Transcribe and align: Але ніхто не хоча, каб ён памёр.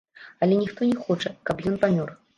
Але 0.41 0.55
ніхто 0.61 0.89
не 0.93 0.97
хоча, 1.05 1.35
каб 1.51 1.65
ён 1.73 1.81
памёр. 1.85 2.09